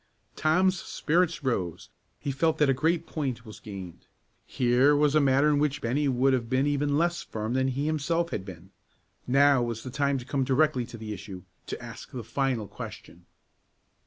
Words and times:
Tom's 0.35 0.81
spirits 0.81 1.43
rose; 1.43 1.91
he 2.17 2.31
felt 2.31 2.57
that 2.57 2.69
a 2.71 2.73
great 2.73 3.05
point 3.05 3.45
was 3.45 3.59
gained. 3.59 4.07
Here 4.47 4.95
was 4.95 5.13
a 5.13 5.19
matter 5.19 5.47
in 5.47 5.59
which 5.59 5.79
Bennie 5.79 6.07
would 6.07 6.33
have 6.33 6.49
been 6.49 6.65
even 6.65 6.97
less 6.97 7.21
firm 7.21 7.53
than 7.53 7.67
he 7.67 7.85
himself 7.85 8.31
had 8.31 8.43
been. 8.43 8.71
Now 9.27 9.61
was 9.61 9.83
the 9.83 9.91
time 9.91 10.17
to 10.17 10.25
come 10.25 10.43
directly 10.43 10.87
to 10.87 10.97
the 10.97 11.13
issue, 11.13 11.43
to 11.67 11.79
ask 11.79 12.09
the 12.09 12.23
final 12.23 12.67
question. 12.67 13.27